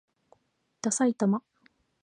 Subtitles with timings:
[0.81, 1.43] ださいたま